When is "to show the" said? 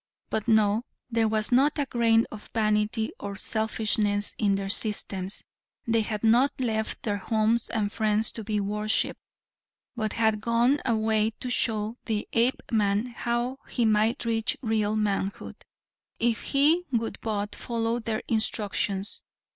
11.41-12.27